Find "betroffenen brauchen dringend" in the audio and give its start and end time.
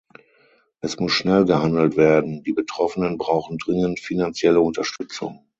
2.53-3.99